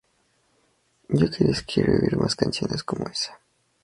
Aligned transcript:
Yo 1.09 1.29
quería 1.29 1.51
escribir 1.51 2.17
más 2.17 2.35
canciones 2.35 2.83
como 2.83 3.05
esa". 3.05 3.39